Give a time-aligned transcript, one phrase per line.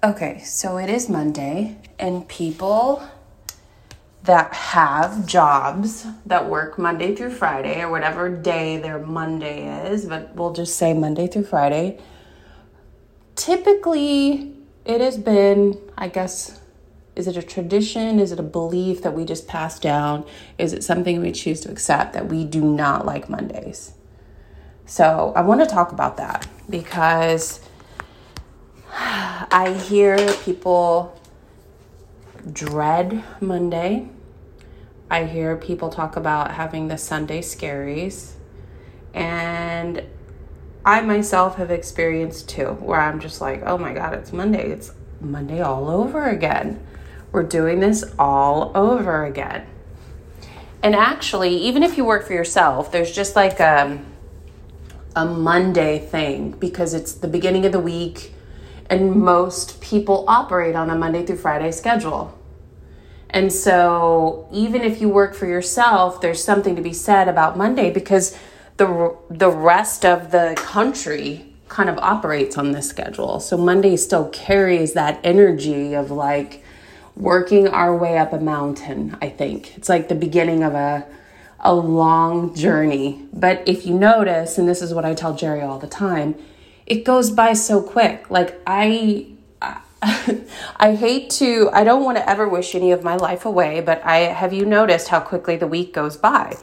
[0.00, 3.02] Okay, so it is Monday, and people
[4.22, 10.32] that have jobs that work Monday through Friday or whatever day their Monday is, but
[10.36, 11.98] we'll just say Monday through Friday.
[13.34, 16.60] Typically, it has been, I guess,
[17.16, 18.20] is it a tradition?
[18.20, 20.24] Is it a belief that we just pass down?
[20.58, 23.94] Is it something we choose to accept that we do not like Mondays?
[24.86, 27.67] So, I want to talk about that because
[29.00, 31.16] I hear people
[32.52, 34.08] dread Monday.
[35.08, 38.32] I hear people talk about having the Sunday scaries.
[39.14, 40.02] And
[40.84, 44.68] I myself have experienced too, where I'm just like, oh my God, it's Monday.
[44.70, 46.84] It's Monday all over again.
[47.30, 49.64] We're doing this all over again.
[50.82, 54.00] And actually, even if you work for yourself, there's just like a,
[55.14, 58.34] a Monday thing because it's the beginning of the week
[58.90, 62.38] and most people operate on a Monday through Friday schedule.
[63.30, 67.90] And so, even if you work for yourself, there's something to be said about Monday
[67.90, 68.36] because
[68.78, 73.40] the the rest of the country kind of operates on this schedule.
[73.40, 76.64] So Monday still carries that energy of like
[77.14, 79.76] working our way up a mountain, I think.
[79.76, 81.06] It's like the beginning of a
[81.60, 83.26] a long journey.
[83.32, 86.36] But if you notice, and this is what I tell Jerry all the time,
[86.88, 88.30] it goes by so quick.
[88.30, 89.26] Like I
[90.00, 94.02] I hate to I don't want to ever wish any of my life away, but
[94.04, 96.56] I have you noticed how quickly the week goes by?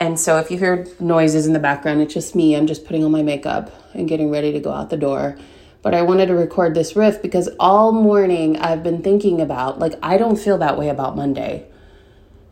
[0.00, 2.56] And so if you hear noises in the background, it's just me.
[2.56, 5.36] I'm just putting on my makeup and getting ready to go out the door.
[5.82, 9.94] But I wanted to record this riff because all morning I've been thinking about like
[10.02, 11.66] I don't feel that way about Monday.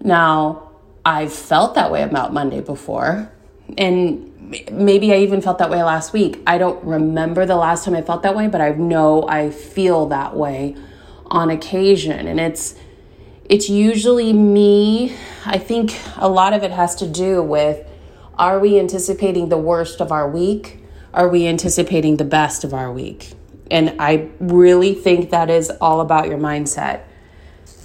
[0.01, 0.71] Now,
[1.05, 3.33] I've felt that way about Monday before.
[3.77, 4.29] And
[4.71, 6.41] maybe I even felt that way last week.
[6.47, 10.07] I don't remember the last time I felt that way, but I know I feel
[10.07, 10.77] that way
[11.27, 12.27] on occasion.
[12.27, 12.75] And it's
[13.45, 15.17] it's usually me.
[15.47, 17.87] I think a lot of it has to do with
[18.39, 20.85] are we anticipating the worst of our week?
[21.13, 23.33] Are we anticipating the best of our week?
[23.71, 27.03] And I really think that is all about your mindset.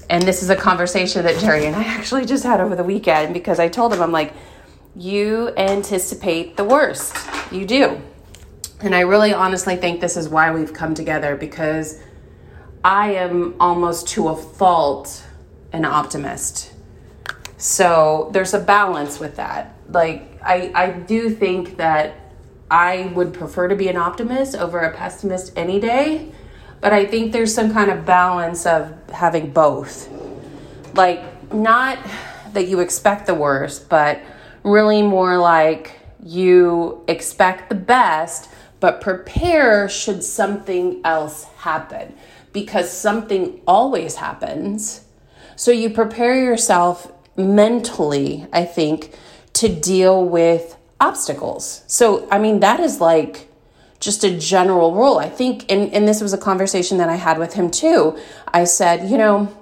[0.09, 3.33] And this is a conversation that Jerry and I actually just had over the weekend
[3.33, 4.33] because I told him, I'm like,
[4.95, 7.15] you anticipate the worst.
[7.51, 8.01] You do.
[8.81, 11.99] And I really honestly think this is why we've come together because
[12.83, 15.23] I am almost to a fault
[15.71, 16.71] an optimist.
[17.57, 19.75] So there's a balance with that.
[19.89, 22.15] Like, I, I do think that
[22.69, 26.31] I would prefer to be an optimist over a pessimist any day,
[26.81, 30.09] but I think there's some kind of balance of having both.
[30.93, 31.97] Like, not
[32.53, 34.21] that you expect the worst, but
[34.63, 42.13] really more like you expect the best, but prepare should something else happen
[42.53, 45.05] because something always happens.
[45.55, 49.13] So you prepare yourself mentally, I think,
[49.53, 51.83] to deal with obstacles.
[51.87, 53.49] So, I mean, that is like
[53.99, 55.17] just a general rule.
[55.17, 58.17] I think, and, and this was a conversation that I had with him too.
[58.47, 59.55] I said, you know,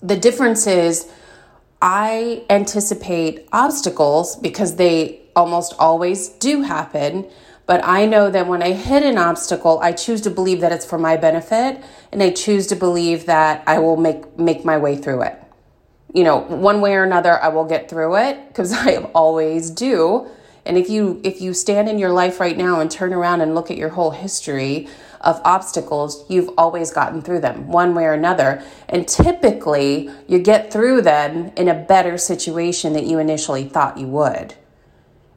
[0.00, 1.10] the difference is
[1.88, 7.30] I anticipate obstacles because they almost always do happen.
[7.64, 10.84] But I know that when I hit an obstacle, I choose to believe that it's
[10.84, 11.80] for my benefit
[12.10, 15.40] and I choose to believe that I will make, make my way through it.
[16.12, 20.28] You know, one way or another, I will get through it because I always do.
[20.64, 23.54] And if you if you stand in your life right now and turn around and
[23.54, 24.88] look at your whole history,
[25.20, 28.62] of obstacles, you've always gotten through them one way or another.
[28.88, 34.06] And typically, you get through them in a better situation that you initially thought you
[34.08, 34.54] would.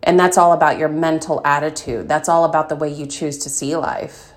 [0.04, 2.08] And that's all about your mental attitude.
[2.08, 4.29] That's all about the way you choose to see life.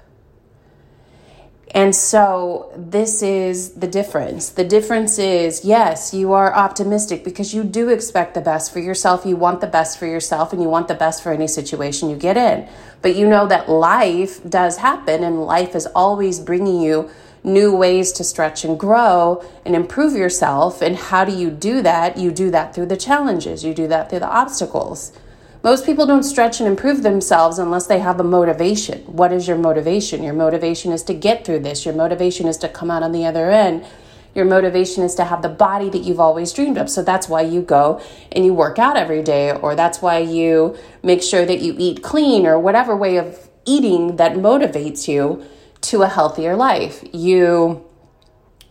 [1.75, 4.51] And so this is the difference.
[4.51, 9.25] The difference is yes, you are optimistic because you do expect the best for yourself.
[9.25, 12.17] You want the best for yourself and you want the best for any situation you
[12.17, 12.69] get in.
[13.01, 17.11] But you know that life does happen and life is always bringing you
[17.43, 20.83] new ways to stretch and grow and improve yourself.
[20.83, 22.19] And how do you do that?
[22.19, 25.13] You do that through the challenges, you do that through the obstacles.
[25.63, 29.01] Most people don't stretch and improve themselves unless they have a motivation.
[29.03, 30.25] What is your motivation?
[30.25, 31.85] Your motivation is to get through this.
[31.85, 33.87] Your motivation is to come out on the other end.
[34.35, 36.91] Your motivation is to have the body that you've always dreamed of.
[36.91, 38.01] So that's why you go
[38.33, 42.03] and you work out every day, or that's why you make sure that you eat
[42.03, 45.45] clean, or whatever way of eating that motivates you
[45.83, 47.05] to a healthier life.
[47.13, 47.85] You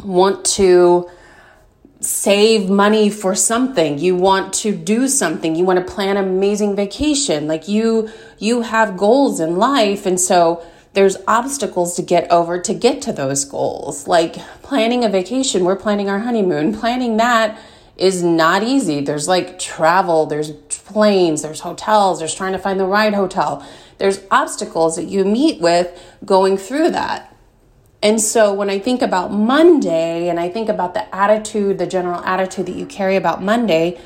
[0.03, 1.09] want to
[2.01, 6.75] save money for something you want to do something you want to plan an amazing
[6.75, 8.09] vacation like you
[8.39, 10.63] you have goals in life and so
[10.93, 14.07] there's obstacles to get over to get to those goals.
[14.07, 16.77] Like planning a vacation, we're planning our honeymoon.
[16.77, 17.59] Planning that
[17.97, 19.01] is not easy.
[19.01, 23.65] There's like travel, there's planes, there's hotels, there's trying to find the right hotel.
[23.99, 27.30] There's obstacles that you meet with going through that.
[28.03, 32.21] And so when I think about Monday and I think about the attitude, the general
[32.23, 33.99] attitude that you carry about Monday,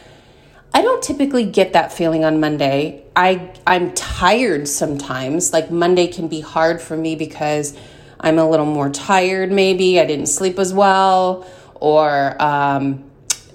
[0.74, 3.04] I don't typically get that feeling on Monday.
[3.16, 5.54] I I'm tired sometimes.
[5.54, 7.78] Like Monday can be hard for me because
[8.20, 10.00] I'm a little more tired maybe.
[10.00, 13.06] I didn't sleep as well or um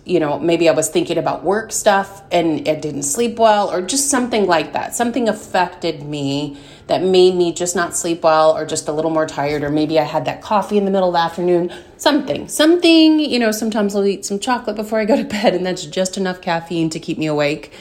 [0.07, 3.81] you know, maybe I was thinking about work stuff and it didn't sleep well, or
[3.81, 4.95] just something like that.
[4.95, 6.59] Something affected me
[6.91, 9.99] that made me just not sleep well, or just a little more tired, or maybe
[9.99, 11.73] I had that coffee in the middle of the afternoon.
[11.97, 15.65] Something, something, you know, sometimes I'll eat some chocolate before I go to bed, and
[15.65, 17.73] that's just enough caffeine to keep me awake.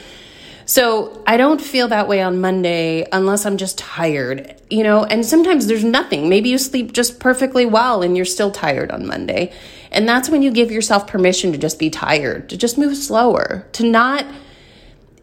[0.64, 5.26] So I don't feel that way on Monday unless I'm just tired, you know, and
[5.26, 6.28] sometimes there's nothing.
[6.28, 9.52] Maybe you sleep just perfectly well and you're still tired on Monday.
[9.90, 13.66] And that's when you give yourself permission to just be tired, to just move slower,
[13.72, 14.24] to not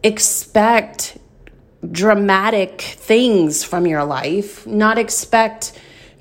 [0.02, 1.16] expect
[1.90, 5.72] dramatic things from your life, not expect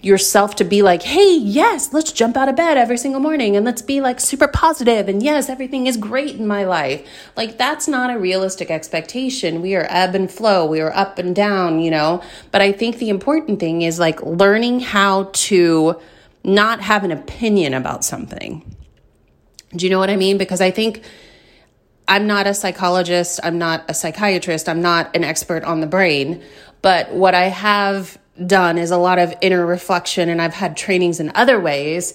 [0.02, 3.66] yourself to be like, hey, yes, let's jump out of bed every single morning and
[3.66, 7.06] let's be like super positive and yes, everything is great in my life.
[7.36, 9.62] Like, that's not a realistic expectation.
[9.62, 12.22] We are ebb and flow, we are up and down, you know.
[12.52, 16.00] But I think the important thing is like learning how to
[16.44, 18.64] not have an opinion about something.
[19.76, 20.38] Do you know what I mean?
[20.38, 21.04] Because I think
[22.08, 26.42] I'm not a psychologist, I'm not a psychiatrist, I'm not an expert on the brain,
[26.82, 31.20] but what I have done is a lot of inner reflection and I've had trainings
[31.20, 32.14] in other ways.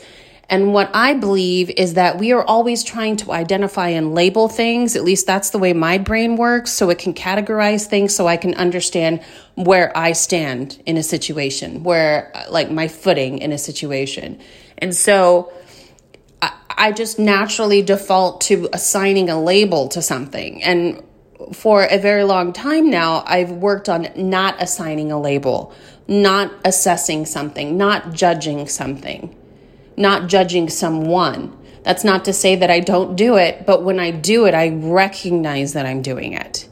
[0.48, 4.96] And what I believe is that we are always trying to identify and label things.
[4.96, 6.72] At least that's the way my brain works.
[6.72, 9.22] So it can categorize things so I can understand
[9.54, 14.40] where I stand in a situation, where like my footing in a situation.
[14.76, 15.52] And so
[16.86, 20.62] I, just naturally default to assigning a label to something.
[20.62, 21.02] And
[21.52, 25.72] for a very long time now, I've worked on not assigning a label,
[26.08, 29.36] not assessing something, not judging something
[29.96, 31.56] not judging someone.
[31.82, 34.68] That's not to say that I don't do it, but when I do it, I
[34.70, 36.68] recognize that I'm doing it.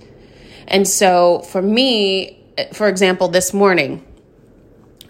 [0.69, 4.05] And so for me, for example, this morning,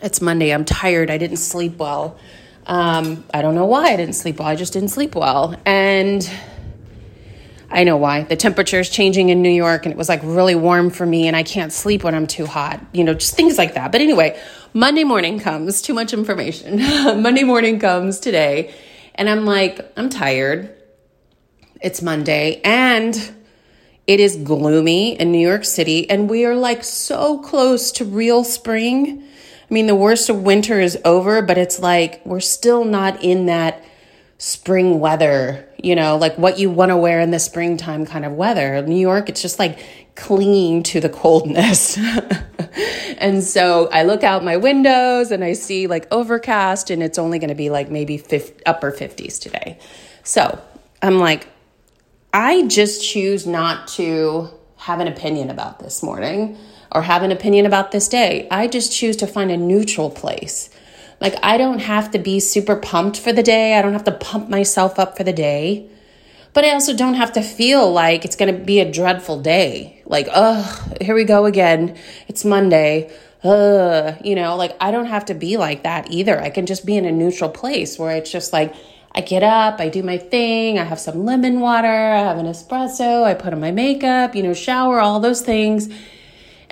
[0.03, 2.19] it's Monday, I'm tired, I didn't sleep well.
[2.66, 5.56] Um, I don't know why I didn't sleep well, I just didn't sleep well.
[5.64, 6.28] And
[7.72, 8.24] I know why.
[8.24, 11.28] The temperature is changing in New York and it was like really warm for me
[11.28, 12.80] and I can't sleep when I'm too hot.
[12.92, 13.92] You know, just things like that.
[13.92, 14.40] But anyway,
[14.74, 16.78] Monday morning comes, too much information.
[17.22, 18.74] Monday morning comes today
[19.14, 20.74] and I'm like, I'm tired.
[21.80, 23.14] It's Monday and
[24.06, 28.42] it is gloomy in New York City and we are like so close to real
[28.42, 29.22] spring.
[29.70, 33.46] I mean, the worst of winter is over, but it's like we're still not in
[33.46, 33.84] that
[34.37, 38.32] spring weather, you know, like what you want to wear in the springtime kind of
[38.32, 38.82] weather.
[38.82, 39.78] New York, it's just like
[40.17, 41.96] clinging to the coldness.
[43.19, 47.38] and so I look out my windows and I see like overcast and it's only
[47.38, 49.78] going to be like maybe 50, upper 50s today.
[50.25, 50.61] So
[51.00, 51.46] I'm like,
[52.32, 56.58] I just choose not to have an opinion about this morning
[56.92, 58.48] or have an opinion about this day.
[58.50, 60.70] I just choose to find a neutral place
[61.20, 63.79] like, I don't have to be super pumped for the day.
[63.79, 65.86] I don't have to pump myself up for the day.
[66.53, 70.03] But I also don't have to feel like it's going to be a dreadful day.
[70.06, 71.96] Like, oh, here we go again.
[72.26, 73.15] It's Monday.
[73.44, 76.41] Uh, you know, like I don't have to be like that either.
[76.41, 78.74] I can just be in a neutral place where it's just like
[79.15, 82.46] I get up, I do my thing, I have some lemon water, I have an
[82.46, 85.88] espresso, I put on my makeup, you know, shower, all those things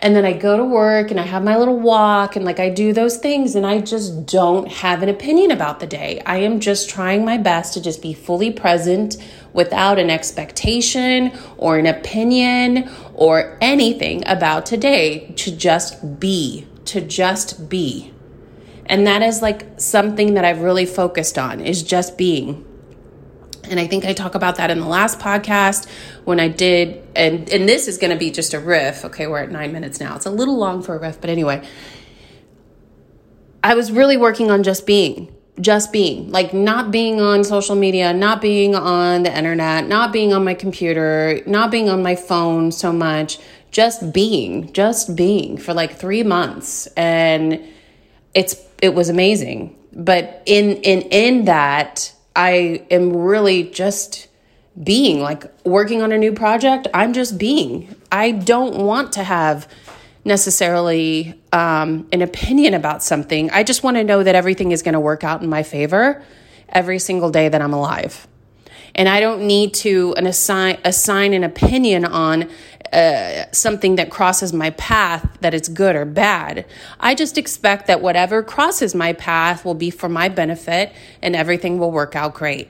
[0.01, 2.69] and then I go to work and I have my little walk and like I
[2.69, 6.23] do those things and I just don't have an opinion about the day.
[6.25, 9.17] I am just trying my best to just be fully present
[9.53, 17.69] without an expectation or an opinion or anything about today to just be, to just
[17.69, 18.13] be.
[18.87, 22.65] And that is like something that I've really focused on is just being.
[23.65, 25.89] And I think I talk about that in the last podcast
[26.25, 29.05] when I did, and, and this is going to be just a riff.
[29.05, 30.17] Okay, we're at nine minutes now.
[30.17, 31.67] It's a little long for a riff, but anyway,
[33.63, 38.13] I was really working on just being, just being, like not being on social media,
[38.15, 42.73] not being on the internet, not being on my computer, not being on my phone
[42.73, 43.39] so much,
[43.71, 46.87] just being, just being for like three months.
[46.97, 47.63] And
[48.33, 49.77] it's, it was amazing.
[49.93, 54.29] But in, in, in that, I am really just
[54.81, 56.87] being like working on a new project.
[56.95, 57.93] I'm just being.
[58.13, 59.67] I don't want to have
[60.25, 63.51] necessarily um, an opinion about something.
[63.51, 66.23] I just want to know that everything is going to work out in my favor
[66.69, 68.29] every single day that I'm alive.
[68.95, 72.49] And I don't need to an assign, assign an opinion on
[72.93, 76.65] uh, something that crosses my path that it's good or bad.
[76.99, 81.79] I just expect that whatever crosses my path will be for my benefit and everything
[81.79, 82.69] will work out great.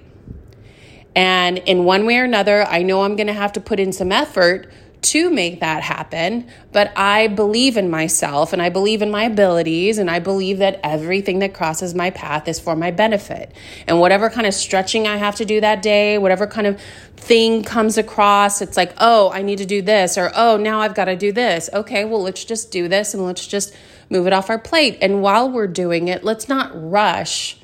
[1.15, 3.93] And in one way or another, I know I'm going to have to put in
[3.93, 4.71] some effort
[5.01, 9.99] to make that happen, but I believe in myself and I believe in my abilities
[9.99, 13.53] and I believe that everything that crosses my path is for my benefit.
[13.87, 16.81] And whatever kind of stretching I have to do that day, whatever kind of
[17.17, 20.95] thing comes across, it's like, oh, I need to do this, or oh, now I've
[20.95, 21.71] got to do this.
[21.73, 23.75] Okay, well, let's just do this and let's just
[24.11, 24.99] move it off our plate.
[25.01, 27.59] And while we're doing it, let's not rush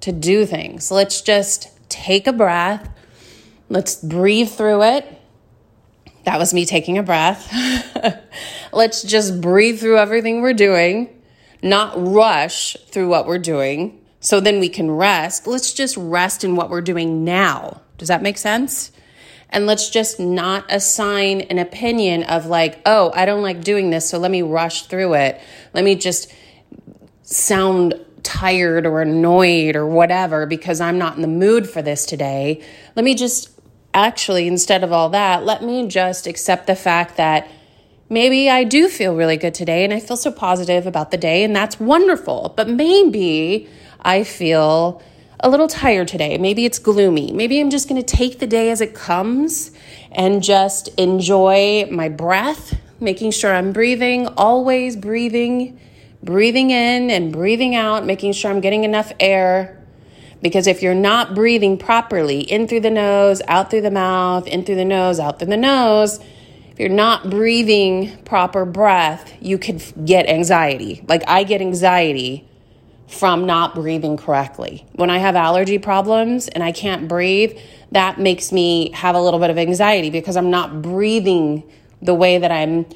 [0.00, 0.90] to do things.
[0.90, 2.88] Let's just take a breath,
[3.68, 5.19] let's breathe through it
[6.30, 7.52] that was me taking a breath.
[8.72, 11.20] Let's just breathe through everything we're doing,
[11.60, 14.00] not rush through what we're doing.
[14.20, 15.48] So then we can rest.
[15.48, 17.80] Let's just rest in what we're doing now.
[17.98, 18.92] Does that make sense?
[19.48, 24.08] And let's just not assign an opinion of like, oh, I don't like doing this,
[24.08, 25.40] so let me rush through it.
[25.74, 26.32] Let me just
[27.22, 32.62] sound tired or annoyed or whatever because I'm not in the mood for this today.
[32.94, 33.50] Let me just
[33.94, 37.48] actually, instead of all that, let me just accept the fact that
[38.08, 41.44] maybe I do feel really good today and I feel so positive about the day,
[41.44, 42.52] and that's wonderful.
[42.56, 43.68] But maybe
[44.00, 45.02] I feel
[45.42, 46.36] a little tired today.
[46.38, 47.32] Maybe it's gloomy.
[47.32, 49.70] Maybe I'm just going to take the day as it comes
[50.12, 55.80] and just enjoy my breath, making sure I'm breathing, always breathing,
[56.22, 59.79] breathing in and breathing out, making sure I'm getting enough air
[60.42, 64.64] because if you're not breathing properly, in through the nose, out through the mouth, in
[64.64, 66.18] through the nose, out through the nose,
[66.70, 71.04] if you're not breathing proper breath, you could get anxiety.
[71.08, 72.48] Like I get anxiety
[73.06, 74.86] from not breathing correctly.
[74.92, 77.58] When I have allergy problems and I can't breathe,
[77.90, 81.64] that makes me have a little bit of anxiety because I'm not breathing
[82.00, 82.86] the way that I'm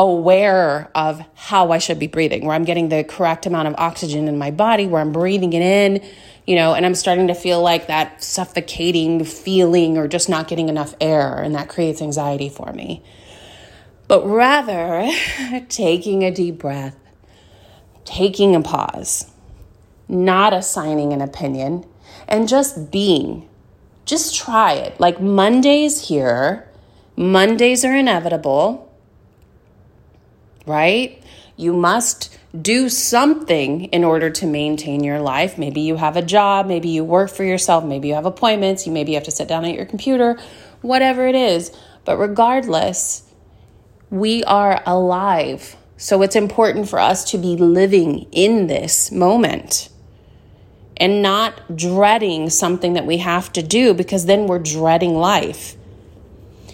[0.00, 4.28] aware of how I should be breathing, where I'm getting the correct amount of oxygen
[4.28, 6.02] in my body, where I'm breathing it in,
[6.46, 10.70] you know, and I'm starting to feel like that suffocating feeling or just not getting
[10.70, 13.04] enough air, and that creates anxiety for me.
[14.08, 15.06] But rather,
[15.68, 16.96] taking a deep breath,
[18.06, 19.30] taking a pause,
[20.08, 21.84] not assigning an opinion,
[22.26, 23.50] and just being.
[24.06, 24.98] Just try it.
[24.98, 26.66] Like Mondays here,
[27.16, 28.89] Mondays are inevitable
[30.66, 31.22] right?
[31.56, 35.56] You must do something in order to maintain your life.
[35.58, 38.92] Maybe you have a job, maybe you work for yourself, maybe you have appointments, you
[38.92, 40.38] maybe have to sit down at your computer,
[40.80, 41.70] whatever it is.
[42.04, 43.22] But regardless,
[44.10, 45.76] we are alive.
[45.96, 49.90] So it's important for us to be living in this moment
[50.96, 55.76] and not dreading something that we have to do because then we're dreading life.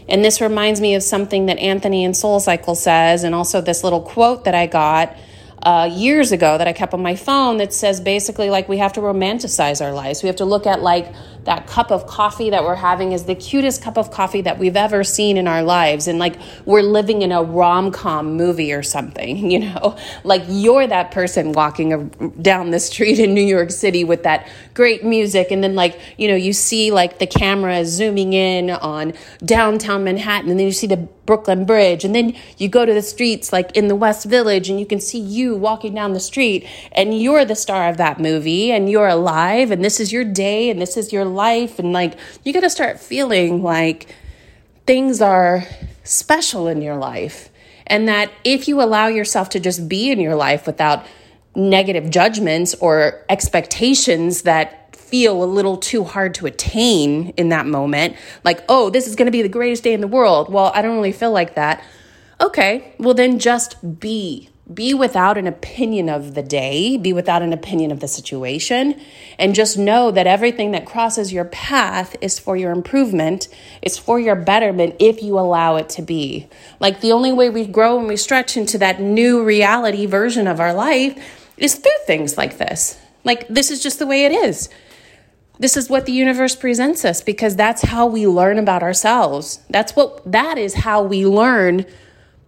[0.08, 3.82] And this reminds me of something that Anthony in Soul Cycle says, and also this
[3.82, 5.16] little quote that I got
[5.62, 8.92] uh, years ago that I kept on my phone that says basically like we have
[8.94, 10.22] to romanticize our lives.
[10.22, 11.12] We have to look at like
[11.44, 14.76] that cup of coffee that we're having is the cutest cup of coffee that we've
[14.76, 16.08] ever seen in our lives.
[16.08, 16.36] And like
[16.66, 19.96] we're living in a rom com movie or something, you know?
[20.25, 22.08] Like you're that person walking
[22.42, 25.50] down the street in New York City with that great music.
[25.50, 30.50] And then, like, you know, you see like the camera zooming in on downtown Manhattan.
[30.50, 32.04] And then you see the Brooklyn Bridge.
[32.04, 35.00] And then you go to the streets like in the West Village and you can
[35.00, 39.09] see you walking down the street and you're the star of that movie and you're
[39.09, 41.78] alive and this is your day and this is your life.
[41.78, 44.14] And like you got to start feeling like
[44.87, 45.64] things are
[46.04, 47.50] special in your life.
[47.88, 51.04] And that if you allow yourself to just be in your life without
[51.54, 58.16] negative judgments or expectations that feel a little too hard to attain in that moment.
[58.44, 60.52] Like, oh, this is going to be the greatest day in the world.
[60.52, 61.82] Well, I don't really feel like that.
[62.40, 64.50] Okay, well, then just be.
[64.72, 69.00] Be without an opinion of the day, be without an opinion of the situation,
[69.38, 73.46] and just know that everything that crosses your path is for your improvement,
[73.80, 76.48] it's for your betterment if you allow it to be.
[76.80, 80.58] Like the only way we grow and we stretch into that new reality version of
[80.58, 81.16] our life
[81.56, 83.00] is through things like this.
[83.22, 84.68] Like, this is just the way it is.
[85.58, 89.60] This is what the universe presents us because that's how we learn about ourselves.
[89.70, 91.86] That's what that is how we learn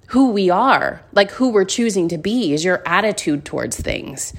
[0.09, 4.35] who we are, like who we're choosing to be is your attitude towards things.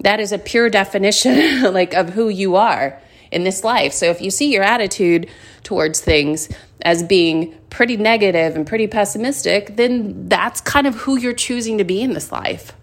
[0.00, 3.00] That is a pure definition like of who you are
[3.30, 3.92] in this life.
[3.94, 5.28] So if you see your attitude
[5.62, 6.50] towards things
[6.82, 11.84] as being pretty negative and pretty pessimistic, then that's kind of who you're choosing to
[11.84, 12.74] be in this life.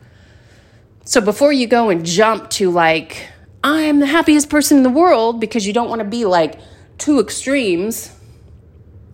[1.05, 3.27] So before you go and jump to like,
[3.63, 6.59] I'm the happiest person in the world because you don't want to be like
[6.97, 8.15] two extremes,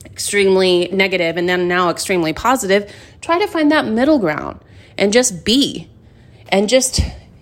[0.05, 4.59] extremely negative and then now extremely positive, try to find that middle ground
[4.97, 5.89] and just be
[6.49, 7.01] and just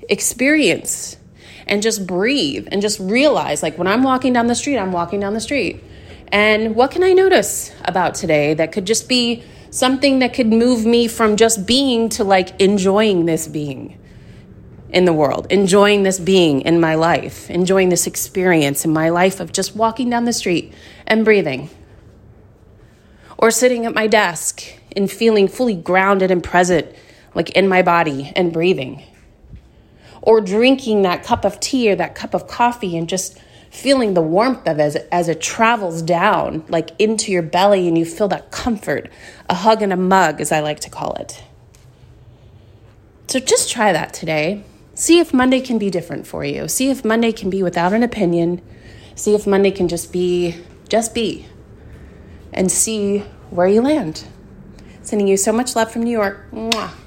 [0.10, 1.18] experience
[1.68, 5.20] and just breathe and just realize like when I'm walking down the street, I'm walking
[5.20, 5.84] down the street.
[6.32, 10.86] And what can I notice about today that could just be something that could move
[10.86, 14.00] me from just being to like enjoying this being
[14.94, 19.40] in the world, enjoying this being in my life, enjoying this experience in my life
[19.40, 20.72] of just walking down the street
[21.08, 21.70] and breathing.
[23.38, 24.64] Or sitting at my desk
[24.96, 26.96] and feeling fully grounded and present,
[27.34, 29.04] like in my body and breathing.
[30.22, 33.40] Or drinking that cup of tea or that cup of coffee and just
[33.72, 37.98] feeling the warmth of it as, as it travels down like into your belly and
[37.98, 39.10] you feel that comfort
[39.50, 41.44] a hug and a mug as i like to call it.
[43.28, 46.68] So just try that today see if monday can be different for you.
[46.68, 48.62] See if monday can be without an opinion.
[49.16, 50.56] See if monday can just be
[50.90, 51.48] just be.
[52.52, 53.20] And see
[53.50, 54.26] where you land.
[55.02, 56.50] Sending you so much love from new york.
[56.52, 57.03] Mwah.